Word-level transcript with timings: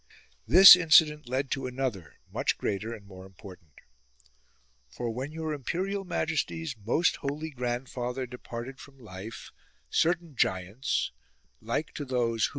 This 0.47 0.75
incident 0.75 1.29
led 1.29 1.51
to 1.51 1.67
another 1.67 2.15
much 2.33 2.57
greater 2.57 2.91
and 2.91 3.05
more 3.05 3.23
important. 3.23 3.73
For, 4.89 5.11
when 5.11 5.31
your 5.31 5.53
imperial 5.53 6.05
majesty's 6.05 6.75
most 6.75 7.17
holy 7.17 7.51
grandfather 7.51 8.25
departed 8.25 8.79
from 8.79 8.97
life, 8.97 9.51
certain 9.91 10.35
giants 10.35 11.11
(like 11.61 11.93
to 11.93 12.03
those 12.05 12.45
who. 12.47 12.49